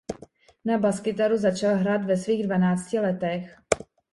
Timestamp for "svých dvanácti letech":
2.17-3.61